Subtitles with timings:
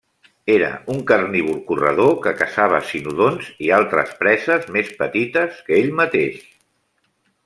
[0.51, 6.41] Era un carnívor corredor que caçava cinodonts i altres preses més petites que ell mateix.